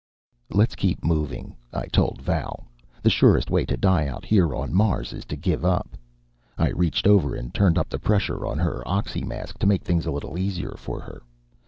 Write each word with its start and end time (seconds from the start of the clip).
_"Let's 0.57 0.73
keep 0.75 1.03
moving," 1.03 1.55
I 1.71 1.85
told 1.85 2.23
Val. 2.23 2.65
"The 3.03 3.09
surest 3.11 3.51
way 3.51 3.65
to 3.65 3.77
die 3.77 4.07
out 4.07 4.25
here 4.25 4.55
on 4.55 4.73
Mars 4.73 5.13
is 5.13 5.25
to 5.25 5.35
give 5.35 5.63
up." 5.63 5.95
I 6.57 6.69
reached 6.69 7.05
over 7.05 7.35
and 7.35 7.53
turned 7.53 7.77
up 7.77 7.87
the 7.89 7.99
pressure 7.99 8.43
on 8.47 8.57
her 8.57 8.81
oxymask 8.87 9.59
to 9.59 9.67
make 9.67 9.83
things 9.83 10.07
a 10.07 10.11
little 10.11 10.39
easier 10.39 10.73
for 10.75 11.01
her. 11.01 11.21